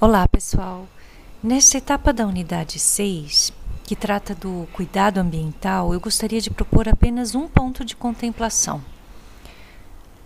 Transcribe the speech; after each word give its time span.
Olá, 0.00 0.28
pessoal. 0.28 0.86
Nesta 1.42 1.76
etapa 1.76 2.12
da 2.12 2.24
unidade 2.24 2.78
6, 2.78 3.52
que 3.84 3.96
trata 3.96 4.32
do 4.32 4.68
cuidado 4.72 5.18
ambiental, 5.18 5.92
eu 5.92 5.98
gostaria 5.98 6.40
de 6.40 6.50
propor 6.50 6.88
apenas 6.88 7.34
um 7.34 7.48
ponto 7.48 7.84
de 7.84 7.96
contemplação. 7.96 8.80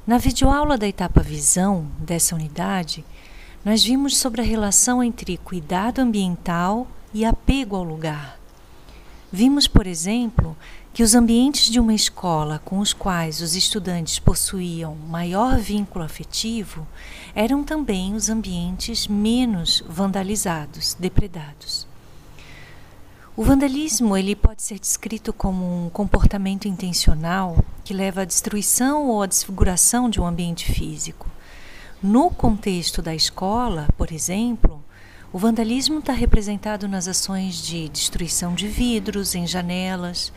Na 0.07 0.19
videoaula 0.19 0.77
da 0.77 0.87
etapa 0.87 1.23
visão 1.23 1.87
dessa 1.99 2.35
unidade, 2.35 3.03
nós 3.65 3.83
vimos 3.83 4.19
sobre 4.19 4.43
a 4.43 4.45
relação 4.45 5.03
entre 5.03 5.39
cuidado 5.39 6.01
ambiental 6.01 6.87
e 7.15 7.25
apego 7.25 7.75
ao 7.75 7.83
lugar. 7.83 8.42
Vimos, 9.35 9.67
por 9.67 9.87
exemplo, 9.87 10.55
que 10.93 11.03
os 11.03 11.15
ambientes 11.15 11.71
de 11.71 11.81
uma 11.81 11.95
escola 11.95 12.61
com 12.63 12.81
os 12.81 12.93
quais 12.93 13.41
os 13.41 13.57
estudantes 13.57 14.19
possuíam 14.19 14.95
maior 14.95 15.57
vínculo 15.57 16.05
afetivo 16.05 16.87
eram 17.35 17.65
também 17.65 18.15
os 18.15 18.29
ambientes 18.29 19.09
menos 19.09 19.83
vandalizados, 19.89 20.95
depredados. 21.01 21.87
O 23.35 23.43
vandalismo 23.43 24.15
ele 24.15 24.37
pode 24.37 24.63
ser 24.63 24.79
descrito 24.79 25.33
como 25.33 25.87
um 25.87 25.89
comportamento 25.89 26.69
intencional 26.69 27.65
que 27.83 27.95
leva 27.95 28.21
à 28.21 28.25
destruição 28.27 29.09
ou 29.09 29.23
à 29.23 29.27
desfiguração 29.27 30.11
de 30.11 30.21
um 30.21 30.27
ambiente 30.27 30.71
físico. 30.71 31.27
No 32.03 32.29
contexto 32.29 33.01
da 33.01 33.15
escola, 33.15 33.89
por 33.97 34.13
exemplo, 34.13 34.85
o 35.33 35.39
vandalismo 35.39 36.01
está 36.01 36.13
representado 36.13 36.87
nas 36.87 37.09
ações 37.09 37.57
de 37.63 37.89
destruição 37.89 38.55
de 38.55 38.69
vidros 38.69 39.35
em 39.35 39.47
janelas, 39.47 40.31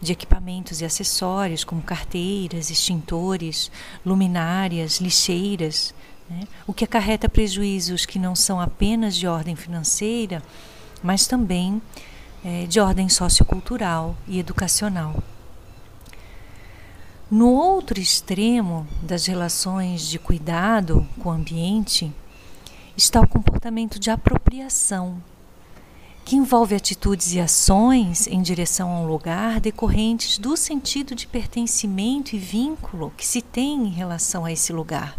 de 0.00 0.12
equipamentos 0.12 0.80
e 0.80 0.84
acessórios, 0.84 1.62
como 1.62 1.80
carteiras, 1.80 2.68
extintores, 2.68 3.70
luminárias, 4.04 4.98
lixeiras, 4.98 5.94
né? 6.28 6.48
o 6.66 6.72
que 6.72 6.84
acarreta 6.84 7.28
prejuízos 7.28 8.04
que 8.04 8.18
não 8.18 8.34
são 8.34 8.60
apenas 8.60 9.14
de 9.14 9.26
ordem 9.28 9.54
financeira, 9.54 10.42
mas 11.00 11.28
também 11.28 11.80
é, 12.44 12.66
de 12.66 12.80
ordem 12.80 13.08
sociocultural 13.08 14.16
e 14.26 14.40
educacional. 14.40 15.22
No 17.30 17.52
outro 17.52 18.00
extremo 18.00 18.84
das 19.00 19.26
relações 19.26 20.08
de 20.08 20.18
cuidado 20.18 21.06
com 21.20 21.28
o 21.28 21.32
ambiente, 21.32 22.12
está 22.96 23.20
o 23.20 23.28
comportamento 23.28 23.98
de 23.98 24.10
apropriação, 24.10 25.22
que 26.24 26.36
envolve 26.36 26.74
atitudes 26.74 27.32
e 27.32 27.40
ações 27.40 28.26
em 28.26 28.42
direção 28.42 28.90
a 28.90 29.00
um 29.00 29.06
lugar 29.06 29.60
decorrentes 29.60 30.38
do 30.38 30.56
sentido 30.56 31.14
de 31.14 31.26
pertencimento 31.26 32.36
e 32.36 32.38
vínculo 32.38 33.12
que 33.16 33.26
se 33.26 33.42
tem 33.42 33.86
em 33.86 33.90
relação 33.90 34.44
a 34.44 34.52
esse 34.52 34.72
lugar. 34.72 35.16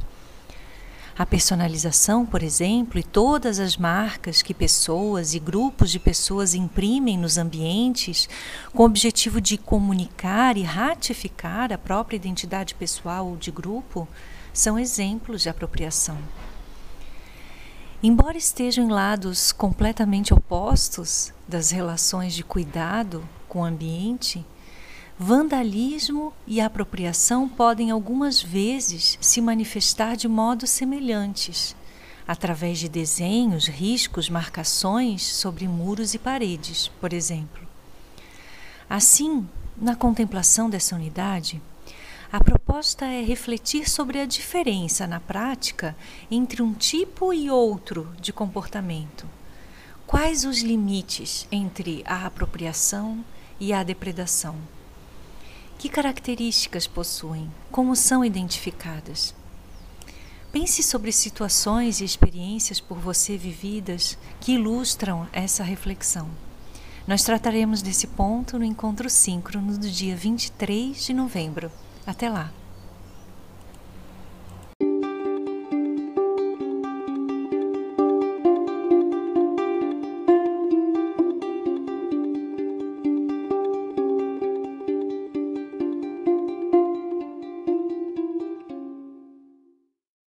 A 1.17 1.25
personalização, 1.25 2.25
por 2.25 2.41
exemplo, 2.41 2.97
e 2.97 3.03
todas 3.03 3.59
as 3.59 3.75
marcas 3.77 4.41
que 4.41 4.53
pessoas 4.53 5.33
e 5.33 5.39
grupos 5.39 5.91
de 5.91 5.99
pessoas 5.99 6.55
imprimem 6.55 7.17
nos 7.17 7.37
ambientes 7.37 8.29
com 8.73 8.83
o 8.83 8.85
objetivo 8.85 9.41
de 9.41 9.57
comunicar 9.57 10.57
e 10.57 10.63
ratificar 10.63 11.71
a 11.71 11.77
própria 11.77 12.15
identidade 12.15 12.73
pessoal 12.73 13.27
ou 13.27 13.35
de 13.35 13.51
grupo, 13.51 14.07
são 14.53 14.79
exemplos 14.79 15.43
de 15.43 15.49
apropriação. 15.49 16.17
Embora 18.03 18.35
estejam 18.35 18.85
em 18.85 18.89
lados 18.89 19.51
completamente 19.51 20.33
opostos 20.33 21.31
das 21.47 21.69
relações 21.69 22.33
de 22.33 22.43
cuidado 22.43 23.23
com 23.47 23.61
o 23.61 23.63
ambiente, 23.63 24.43
vandalismo 25.19 26.33
e 26.47 26.59
apropriação 26.59 27.47
podem 27.47 27.91
algumas 27.91 28.41
vezes 28.41 29.19
se 29.21 29.39
manifestar 29.39 30.15
de 30.15 30.27
modos 30.27 30.71
semelhantes, 30.71 31.75
através 32.27 32.79
de 32.79 32.89
desenhos, 32.89 33.67
riscos, 33.67 34.31
marcações 34.31 35.21
sobre 35.21 35.67
muros 35.67 36.15
e 36.15 36.17
paredes, 36.17 36.87
por 36.99 37.13
exemplo. 37.13 37.67
Assim, 38.89 39.47
na 39.77 39.95
contemplação 39.95 40.71
dessa 40.71 40.95
unidade, 40.95 41.61
a 42.31 42.41
proposta 42.41 43.05
é 43.05 43.21
refletir 43.21 43.89
sobre 43.89 44.17
a 44.17 44.25
diferença 44.25 45.05
na 45.05 45.19
prática 45.19 45.93
entre 46.29 46.61
um 46.61 46.73
tipo 46.73 47.33
e 47.33 47.51
outro 47.51 48.09
de 48.21 48.31
comportamento. 48.31 49.27
Quais 50.07 50.45
os 50.45 50.61
limites 50.61 51.45
entre 51.51 52.01
a 52.05 52.25
apropriação 52.25 53.21
e 53.59 53.73
a 53.73 53.83
depredação? 53.83 54.55
Que 55.77 55.89
características 55.89 56.87
possuem? 56.87 57.51
Como 57.69 57.97
são 57.97 58.23
identificadas? 58.23 59.35
Pense 60.53 60.81
sobre 60.83 61.11
situações 61.11 61.99
e 61.99 62.05
experiências 62.05 62.79
por 62.79 62.97
você 62.97 63.35
vividas 63.37 64.17
que 64.39 64.53
ilustram 64.53 65.27
essa 65.33 65.63
reflexão. 65.63 66.29
Nós 67.05 67.23
trataremos 67.23 67.81
desse 67.81 68.07
ponto 68.07 68.57
no 68.57 68.63
encontro 68.63 69.09
síncrono 69.09 69.77
do 69.77 69.89
dia 69.89 70.15
23 70.15 71.03
de 71.03 71.13
novembro. 71.13 71.69
Até 72.05 72.29
lá! 72.29 72.60